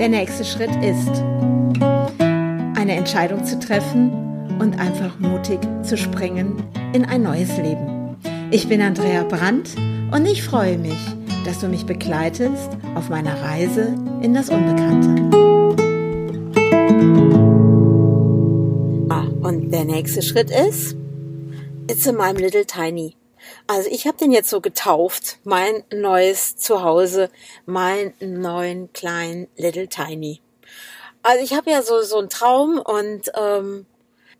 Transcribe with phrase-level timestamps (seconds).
[0.00, 1.10] Der nächste Schritt ist,
[2.74, 4.10] eine Entscheidung zu treffen
[4.58, 6.64] und einfach mutig zu springen
[6.94, 8.16] in ein neues Leben.
[8.50, 9.76] Ich bin Andrea Brandt
[10.10, 10.96] und ich freue mich,
[11.44, 15.22] dass du mich begleitest auf meiner Reise in das Unbekannte.
[19.10, 20.96] Ah, und der nächste Schritt ist,
[21.90, 23.19] it's in meinem Little Tiny.
[23.66, 27.30] Also ich habe den jetzt so getauft, mein neues Zuhause,
[27.66, 30.40] mein neuen kleinen Little Tiny.
[31.22, 33.86] Also ich habe ja so so einen Traum und ähm,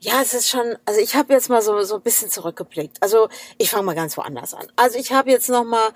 [0.00, 2.96] ja, es ist schon, also ich habe jetzt mal so so ein bisschen zurückgeblickt.
[3.00, 3.28] Also
[3.58, 4.66] ich fange mal ganz woanders an.
[4.76, 5.90] Also ich habe jetzt noch mal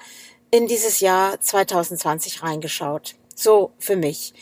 [0.50, 3.14] in dieses Jahr 2020 reingeschaut.
[3.34, 4.32] So für mich,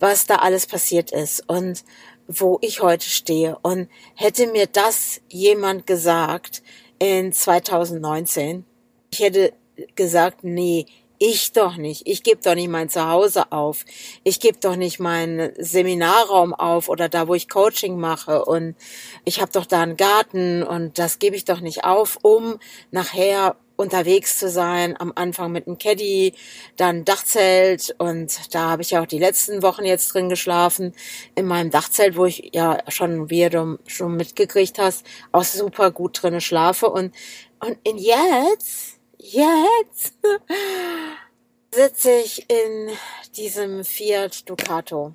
[0.00, 1.84] was da alles passiert ist und
[2.28, 3.58] wo ich heute stehe.
[3.62, 6.62] Und hätte mir das jemand gesagt,
[7.02, 8.64] in 2019.
[9.12, 9.52] Ich hätte
[9.96, 10.86] gesagt, nee,
[11.18, 12.06] ich doch nicht.
[12.06, 13.84] Ich gebe doch nicht mein Zuhause auf.
[14.22, 18.44] Ich gebe doch nicht meinen Seminarraum auf oder da, wo ich Coaching mache.
[18.44, 18.76] Und
[19.24, 22.58] ich habe doch da einen Garten und das gebe ich doch nicht auf, um
[22.92, 26.34] nachher unterwegs zu sein, am Anfang mit einem Caddy,
[26.76, 30.94] dann Dachzelt und da habe ich ja auch die letzten Wochen jetzt drin geschlafen,
[31.34, 36.22] in meinem Dachzelt, wo ich ja schon, wie du schon mitgekriegt hast, auch super gut
[36.22, 37.14] drinne schlafe und,
[37.60, 40.14] und jetzt, jetzt
[41.74, 42.90] sitze ich in
[43.36, 45.14] diesem Fiat Ducato.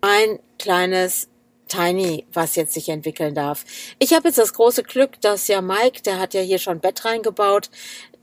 [0.00, 1.28] Ein kleines
[1.68, 3.64] Tiny, was jetzt sich entwickeln darf.
[3.98, 7.04] Ich habe jetzt das große Glück, dass ja Mike, der hat ja hier schon Bett
[7.04, 7.70] reingebaut.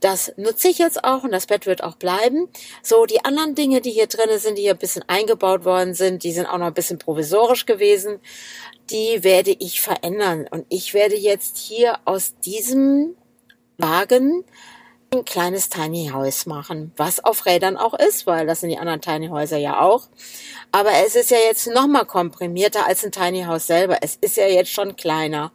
[0.00, 2.48] Das nutze ich jetzt auch und das Bett wird auch bleiben.
[2.82, 6.24] So, die anderen Dinge, die hier drinnen sind, die hier ein bisschen eingebaut worden sind,
[6.24, 8.20] die sind auch noch ein bisschen provisorisch gewesen.
[8.90, 10.46] Die werde ich verändern.
[10.50, 13.16] Und ich werde jetzt hier aus diesem
[13.78, 14.44] Wagen
[15.14, 19.00] ein kleines Tiny House machen, was auf Rädern auch ist, weil das sind die anderen
[19.00, 20.08] Tiny Häuser ja auch.
[20.72, 23.98] Aber es ist ja jetzt noch mal komprimierter als ein Tiny House selber.
[24.02, 25.52] Es ist ja jetzt schon kleiner.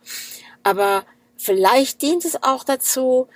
[0.64, 1.04] Aber
[1.38, 3.28] vielleicht dient es auch dazu,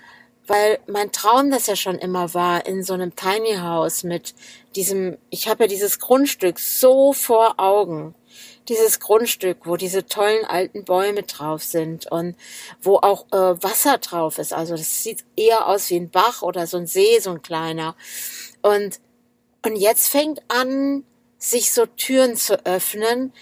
[0.46, 4.34] weil mein Traum das ja schon immer war, in so einem Tiny House mit
[4.76, 8.14] diesem, ich habe ja dieses Grundstück so vor Augen
[8.68, 12.36] dieses Grundstück, wo diese tollen alten Bäume drauf sind und
[12.80, 14.52] wo auch äh, Wasser drauf ist.
[14.52, 17.96] Also das sieht eher aus wie ein Bach oder so ein See, so ein kleiner.
[18.62, 19.00] Und,
[19.64, 21.04] und jetzt fängt an,
[21.38, 23.32] sich so Türen zu öffnen,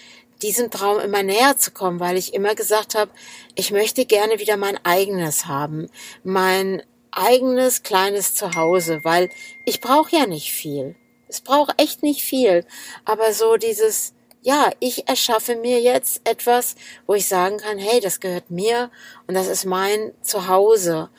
[0.41, 3.11] diesem Traum immer näher zu kommen, weil ich immer gesagt habe,
[3.55, 5.89] ich möchte gerne wieder mein eigenes haben,
[6.23, 9.29] mein eigenes kleines Zuhause, weil
[9.65, 10.95] ich brauche ja nicht viel.
[11.27, 12.65] Es braucht echt nicht viel,
[13.05, 16.75] aber so dieses ja, ich erschaffe mir jetzt etwas,
[17.07, 18.91] wo ich sagen kann, hey, das gehört mir
[19.25, 21.09] und das ist mein Zuhause.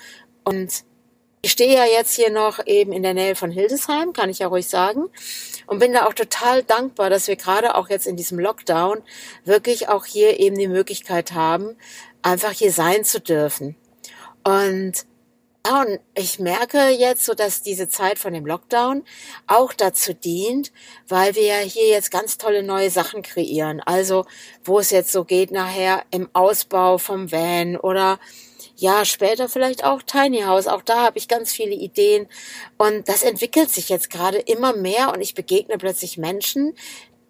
[0.45, 0.85] Und
[1.41, 4.47] ich stehe ja jetzt hier noch eben in der Nähe von Hildesheim, kann ich ja
[4.47, 5.09] ruhig sagen.
[5.67, 9.03] Und bin da auch total dankbar, dass wir gerade auch jetzt in diesem Lockdown
[9.45, 11.77] wirklich auch hier eben die Möglichkeit haben,
[12.21, 13.75] einfach hier sein zu dürfen.
[14.45, 15.07] Und
[15.67, 19.03] ja, und ich merke jetzt so, dass diese Zeit von dem Lockdown
[19.47, 20.73] auch dazu dient,
[21.09, 23.81] weil wir ja hier jetzt ganz tolle neue Sachen kreieren.
[23.81, 24.27] Also,
[24.63, 28.19] wo es jetzt so geht nachher im Ausbau vom Van oder
[28.77, 30.67] ja, später vielleicht auch Tiny House.
[30.67, 32.27] Auch da habe ich ganz viele Ideen.
[32.77, 36.75] Und das entwickelt sich jetzt gerade immer mehr und ich begegne plötzlich Menschen,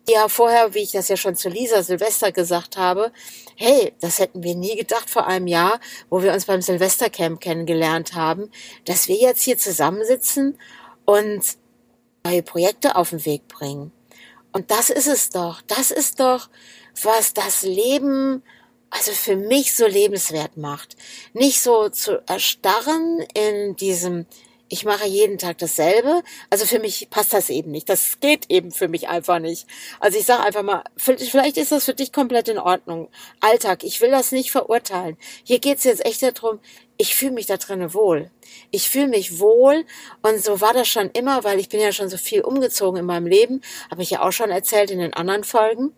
[0.09, 3.12] ja vorher, wie ich das ja schon zu Lisa Silvester gesagt habe,
[3.56, 8.14] hey, das hätten wir nie gedacht vor einem Jahr, wo wir uns beim Silvestercamp kennengelernt
[8.14, 8.50] haben,
[8.84, 10.59] dass wir jetzt hier zusammensitzen
[11.04, 11.43] und
[12.25, 13.93] neue Projekte auf den Weg bringen.
[14.53, 15.62] Und das ist es doch.
[15.62, 16.48] Das ist doch,
[17.03, 18.43] was das Leben
[18.94, 20.97] also für mich so lebenswert macht.
[21.32, 24.26] Nicht so zu erstarren in diesem
[24.69, 26.22] ich mache jeden Tag dasselbe.
[26.50, 27.88] Also für mich passt das eben nicht.
[27.88, 29.66] Das geht eben für mich einfach nicht.
[30.00, 33.08] Also ich sage einfach mal, vielleicht ist das für dich komplett in Ordnung.
[33.41, 35.16] Alltag, ich will das nicht verurteilen.
[35.44, 36.61] Hier geht's jetzt echt darum,
[36.96, 38.31] ich fühle mich da drinnen wohl.
[38.70, 39.84] Ich fühle mich wohl
[40.22, 43.06] und so war das schon immer, weil ich bin ja schon so viel umgezogen in
[43.06, 45.93] meinem Leben, habe ich ja auch schon erzählt in den anderen Folgen.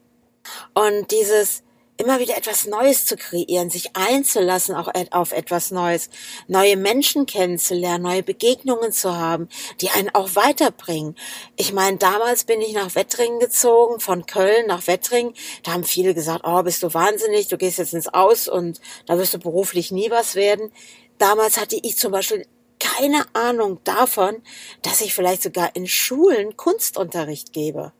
[0.74, 1.62] Und dieses,
[1.98, 6.10] immer wieder etwas Neues zu kreieren, sich einzulassen auch auf etwas Neues,
[6.46, 9.48] neue Menschen kennenzulernen, neue Begegnungen zu haben,
[9.80, 11.16] die einen auch weiterbringen.
[11.56, 15.34] Ich meine, damals bin ich nach Wettringen gezogen, von Köln nach Wettringen.
[15.62, 19.18] Da haben viele gesagt, oh, bist du wahnsinnig, du gehst jetzt ins Aus und da
[19.18, 20.72] wirst du beruflich nie was werden.
[21.18, 22.46] Damals hatte ich zum Beispiel
[22.78, 24.42] keine Ahnung davon,
[24.82, 27.92] dass ich vielleicht sogar in Schulen Kunstunterricht gebe.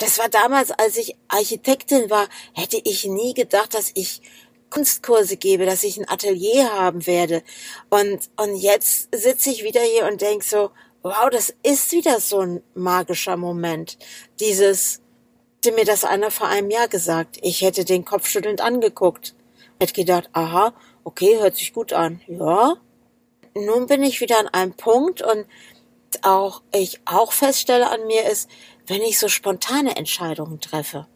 [0.00, 4.22] Das war damals, als ich Architektin war, hätte ich nie gedacht, dass ich
[4.70, 7.42] Kunstkurse gebe, dass ich ein Atelier haben werde.
[7.90, 10.70] Und, und jetzt sitze ich wieder hier und denk so,
[11.02, 13.98] wow, das ist wieder so ein magischer Moment.
[14.40, 15.02] Dieses,
[15.56, 17.36] hätte mir das einer vor einem Jahr gesagt.
[17.42, 19.34] Ich hätte den Kopf schüttelnd angeguckt.
[19.78, 20.72] Hätte gedacht, aha,
[21.04, 22.22] okay, hört sich gut an.
[22.26, 22.76] Ja.
[23.54, 25.46] Nun bin ich wieder an einem Punkt und
[26.22, 28.48] auch ich auch feststelle an mir ist,
[28.90, 31.06] wenn ich so spontane Entscheidungen treffe,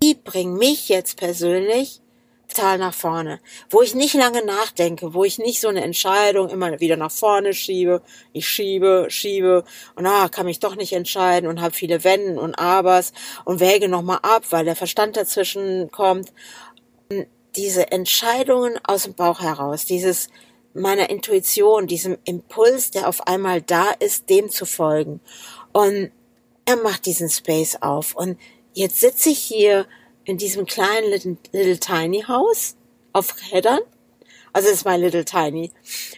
[0.00, 2.00] die bringen mich jetzt persönlich
[2.48, 6.78] total nach vorne, wo ich nicht lange nachdenke, wo ich nicht so eine Entscheidung immer
[6.78, 8.00] wieder nach vorne schiebe,
[8.32, 9.64] ich schiebe, schiebe
[9.96, 13.12] und ah, kann mich doch nicht entscheiden und habe viele Wenn und Abers
[13.44, 16.32] und wäge nochmal ab, weil der Verstand dazwischen kommt.
[17.56, 20.28] diese Entscheidungen aus dem Bauch heraus, dieses
[20.74, 25.20] meiner Intuition, diesem Impuls, der auf einmal da ist, dem zu folgen.
[25.72, 26.10] Und
[26.64, 28.14] er macht diesen Space auf.
[28.14, 28.38] Und
[28.72, 29.86] jetzt sitze ich hier
[30.24, 32.76] in diesem kleinen Little, Little Tiny Haus
[33.12, 33.80] auf Rädern.
[34.54, 35.72] Also es ist mein Little Tiny.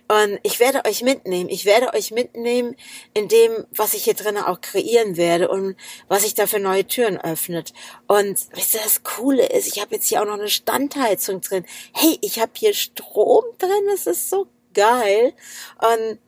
[0.08, 1.48] Und ich werde euch mitnehmen.
[1.48, 2.76] Ich werde euch mitnehmen
[3.14, 5.74] in dem, was ich hier drinnen auch kreieren werde und
[6.08, 7.72] was sich da für neue Türen öffnet.
[8.06, 11.64] Und wisst ihr, das Coole ist, ich habe jetzt hier auch noch eine Standheizung drin.
[11.94, 13.88] Hey, ich habe hier Strom drin.
[13.94, 15.32] Es ist so geil.
[15.80, 16.18] Und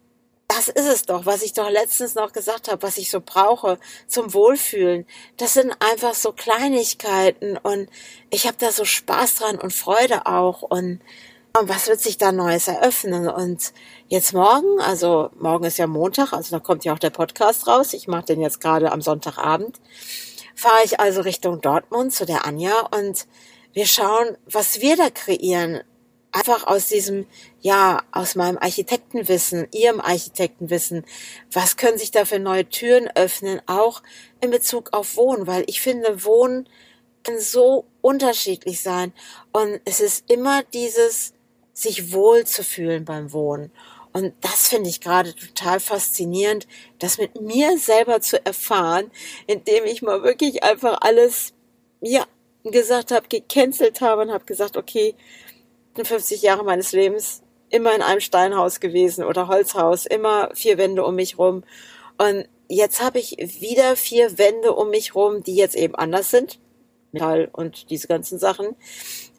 [0.49, 3.79] das ist es doch, was ich doch letztens noch gesagt habe, was ich so brauche
[4.07, 5.07] zum Wohlfühlen.
[5.37, 7.89] Das sind einfach so Kleinigkeiten und
[8.31, 11.01] ich habe da so Spaß dran und Freude auch und,
[11.59, 13.29] und was wird sich da Neues eröffnen?
[13.29, 13.73] Und
[14.09, 17.93] jetzt morgen, also morgen ist ja Montag, also da kommt ja auch der Podcast raus.
[17.93, 19.79] Ich mache den jetzt gerade am Sonntagabend.
[20.55, 23.27] Fahre ich also Richtung Dortmund zu der Anja und
[23.75, 25.83] wir schauen, was wir da kreieren
[26.33, 27.27] einfach aus diesem,
[27.61, 31.05] ja, aus meinem Architektenwissen, ihrem Architektenwissen,
[31.53, 34.03] was können sich da für neue Türen öffnen, auch
[34.41, 36.69] in Bezug auf Wohnen, weil ich finde, Wohnen
[37.25, 39.13] kann so unterschiedlich sein.
[39.53, 41.35] Und es ist immer dieses,
[41.73, 43.71] sich wohl zu fühlen beim Wohnen.
[44.13, 46.67] Und das finde ich gerade total faszinierend,
[46.99, 49.11] das mit mir selber zu erfahren,
[49.47, 51.53] indem ich mal wirklich einfach alles,
[52.01, 52.27] ja,
[52.65, 55.15] gesagt habe, gecancelt habe und habe gesagt, okay,
[55.99, 61.17] 58 Jahre meines Lebens immer in einem Steinhaus gewesen oder Holzhaus, immer vier Wände um
[61.17, 61.65] mich rum.
[62.17, 66.61] Und jetzt habe ich wieder vier Wände um mich rum, die jetzt eben anders sind.
[67.13, 68.69] Metall und diese ganzen Sachen.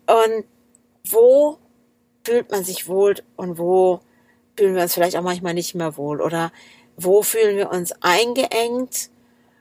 [0.08, 0.46] Und
[1.10, 1.58] wo
[2.24, 4.02] fühlt man sich wohl und wo
[4.58, 6.22] fühlen wir uns vielleicht auch manchmal nicht mehr wohl?
[6.22, 6.52] Oder
[6.98, 9.10] wo fühlen wir uns eingeengt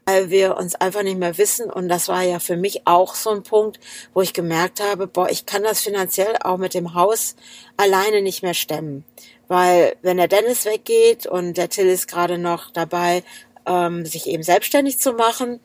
[0.09, 1.71] weil wir uns einfach nicht mehr wissen.
[1.71, 3.79] Und das war ja für mich auch so ein Punkt,
[4.15, 7.37] wo ich gemerkt habe, boah, ich kann das finanziell auch mit dem Haus
[7.77, 9.05] alleine nicht mehr stemmen.
[9.49, 13.23] Weil wenn der Dennis weggeht und der Till ist gerade noch dabei,
[13.67, 15.61] ähm, sich eben selbstständig zu machen.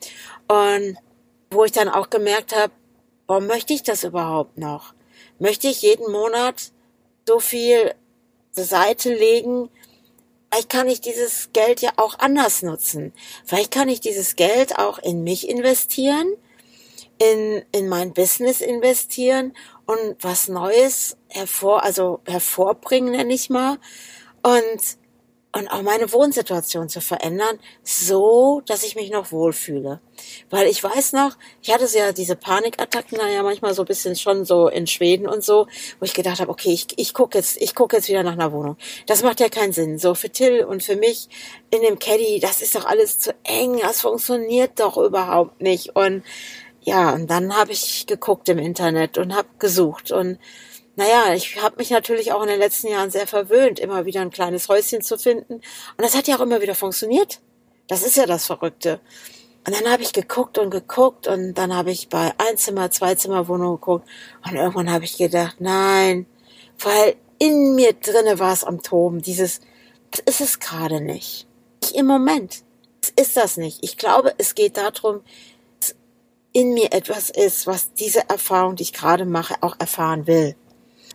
[0.50, 0.98] Und
[1.50, 2.74] wo ich dann auch gemerkt habe,
[3.28, 4.94] warum möchte ich das überhaupt noch?
[5.40, 6.74] Möchte ich jeden Monat
[7.25, 7.94] so viel
[8.51, 9.69] zur Seite legen,
[10.54, 13.12] vielleicht kann ich dieses Geld ja auch anders nutzen.
[13.44, 16.28] Vielleicht kann ich dieses Geld auch in mich investieren,
[17.18, 19.54] in, in mein Business investieren
[19.88, 23.80] und was Neues hervor, also hervorbringen, nenne ich mal.
[24.44, 24.98] Und
[25.56, 30.02] und auch meine Wohnsituation zu verändern, so, dass ich mich noch wohlfühle.
[30.50, 34.16] Weil ich weiß noch, ich hatte ja diese Panikattacken da ja manchmal so ein bisschen
[34.16, 35.68] schon so in Schweden und so,
[36.00, 38.52] wo ich gedacht habe, okay, ich, ich gucke jetzt, ich gucke jetzt wieder nach einer
[38.52, 38.78] Wohnung.
[39.06, 40.00] Das macht ja keinen Sinn.
[40.00, 41.30] So für Till und für mich
[41.69, 45.95] in dem Caddy, das ist doch alles zu eng, das funktioniert doch überhaupt nicht.
[45.95, 46.24] Und
[46.81, 50.40] ja, und dann habe ich geguckt im Internet und habe gesucht und
[50.95, 54.30] naja, ich habe mich natürlich auch in den letzten Jahren sehr verwöhnt, immer wieder ein
[54.30, 55.56] kleines Häuschen zu finden.
[55.56, 55.64] Und
[55.97, 57.40] das hat ja auch immer wieder funktioniert.
[57.88, 59.00] Das ist ja das Verrückte.
[59.66, 64.07] Und dann habe ich geguckt und geguckt und dann habe ich bei Einzimmer, Zweizimmerwohnungen geguckt
[64.45, 66.26] und irgendwann habe ich gedacht, nein,
[66.80, 69.62] weil in mir drinne war es am Toben, dieses,
[70.12, 71.47] das ist es gerade nicht.
[71.81, 72.64] Ich Im Moment
[73.04, 73.80] das ist das nicht.
[73.81, 75.21] Ich glaube, es geht darum,
[75.80, 75.95] dass
[76.54, 80.56] in mir etwas ist, was diese Erfahrung, die ich gerade mache, auch erfahren will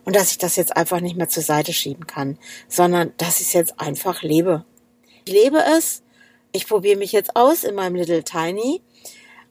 [0.09, 3.45] und dass ich das jetzt einfach nicht mehr zur Seite schieben kann, sondern dass ich
[3.45, 4.65] es jetzt einfach lebe.
[5.23, 6.01] Ich lebe es,
[6.51, 8.81] ich probiere mich jetzt aus in meinem Little Tiny,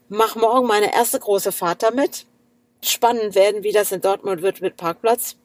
[0.09, 2.25] mach morgen meine erste große Fahrt damit.
[2.83, 5.37] Spannend werden, wie das in Dortmund wird mit Parkplatz.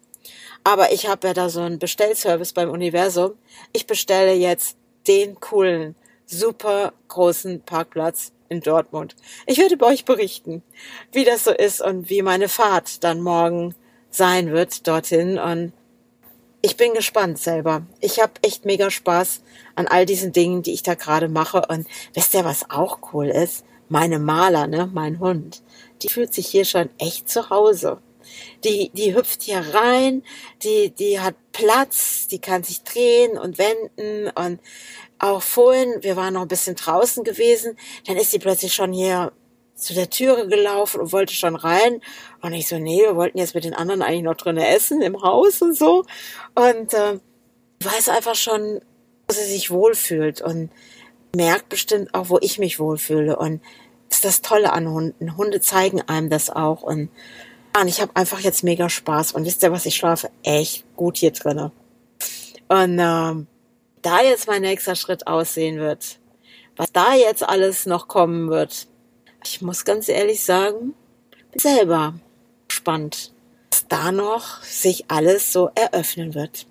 [0.65, 3.35] Aber ich habe ja da so einen Bestellservice beim Universum.
[3.73, 5.95] Ich bestelle jetzt den coolen,
[6.27, 9.15] super großen Parkplatz in Dortmund.
[9.47, 10.65] Ich werde bei euch berichten,
[11.13, 13.77] wie das so ist und wie meine Fahrt dann morgen
[14.15, 15.39] sein wird dorthin.
[15.39, 15.73] Und
[16.63, 17.87] ich bin gespannt selber.
[18.01, 19.43] Ich habe echt mega Spaß
[19.75, 21.63] an all diesen Dingen, die ich da gerade mache.
[21.69, 23.65] Und wisst ihr, was auch cool ist?
[23.89, 25.63] Meine Maler, ne, mein Hund,
[26.03, 27.99] die fühlt sich hier schon echt zu Hause.
[28.65, 30.23] Die, die hüpft hier rein,
[30.63, 34.61] die, die hat Platz, die kann sich drehen und wenden und
[35.19, 39.33] auch vorhin, wir waren noch ein bisschen draußen gewesen, dann ist sie plötzlich schon hier
[39.75, 42.01] zu der Türe gelaufen und wollte schon rein.
[42.41, 45.23] Und ich so, nee, wir wollten jetzt mit den anderen eigentlich noch drinnen essen im
[45.23, 46.05] Haus und so.
[46.55, 47.19] Und äh,
[47.81, 48.81] weiß einfach schon,
[49.27, 50.71] wo sie sich wohlfühlt und
[51.35, 53.37] merkt bestimmt auch, wo ich mich wohlfühle.
[53.37, 53.61] Und
[54.09, 55.37] das ist das Tolle an Hunden.
[55.37, 56.83] Hunde zeigen einem das auch.
[56.83, 57.11] Und,
[57.79, 59.33] und ich habe einfach jetzt mega Spaß.
[59.33, 61.73] Und wisst ihr was, ich schlafe echt gut hier drinnen.
[62.69, 63.47] Und ähm,
[64.03, 66.19] da jetzt mein nächster Schritt aussehen wird,
[66.77, 68.87] was da jetzt alles noch kommen wird,
[69.47, 70.95] ich muss ganz ehrlich sagen,
[71.51, 72.15] bin selber
[72.69, 73.33] gespannt,
[73.71, 76.67] was da noch sich alles so eröffnen wird.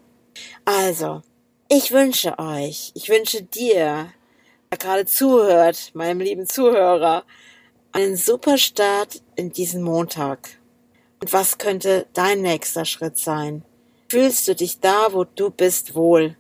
[0.65, 1.21] Also,
[1.69, 4.11] ich wünsche euch, ich wünsche dir,
[4.71, 7.23] der gerade zuhört, meinem lieben Zuhörer,
[7.91, 10.49] einen super Start in diesen Montag.
[11.21, 13.63] Und was könnte dein nächster Schritt sein?
[14.09, 16.35] Fühlst du dich da, wo du bist, wohl?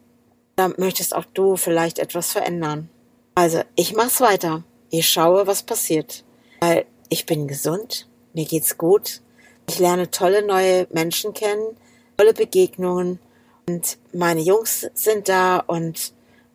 [0.55, 2.89] Da möchtest auch du vielleicht etwas verändern.
[3.35, 4.63] Also, ich mach's weiter.
[4.95, 6.23] Ich schaue, was passiert.
[6.59, 9.21] Weil ich bin gesund, mir geht's gut,
[9.67, 11.75] ich lerne tolle neue Menschen kennen,
[12.15, 13.17] tolle Begegnungen
[13.67, 16.13] und meine Jungs sind da und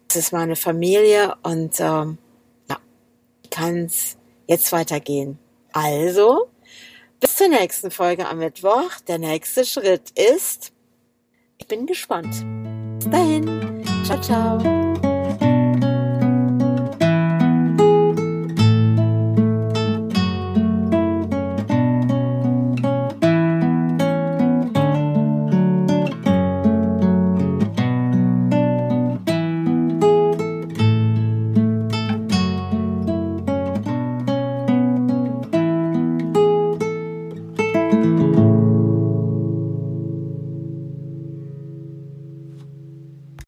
[0.08, 2.18] es ist meine Familie und ähm,
[2.70, 2.78] ja,
[3.50, 4.16] kann es
[4.46, 5.40] jetzt weitergehen.
[5.72, 6.48] Also,
[7.18, 9.00] bis zur nächsten Folge am Mittwoch.
[9.08, 10.70] Der nächste Schritt ist,
[11.58, 12.32] ich bin gespannt.
[13.00, 13.84] Bis dahin.
[14.04, 14.87] Ciao, ciao.